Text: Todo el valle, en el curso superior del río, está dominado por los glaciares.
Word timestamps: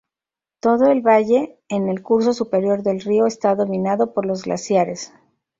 Todo 0.61 0.87
el 0.87 1.01
valle, 1.03 1.59
en 1.69 1.87
el 1.87 2.01
curso 2.01 2.33
superior 2.33 2.81
del 2.81 3.01
río, 3.01 3.27
está 3.27 3.53
dominado 3.53 4.15
por 4.15 4.25
los 4.25 4.45
glaciares. 4.45 5.13